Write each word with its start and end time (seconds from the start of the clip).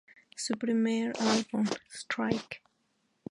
Su 0.35 0.57
primer 0.57 1.13
álbum, 1.19 1.63
"Strike! 1.93 2.63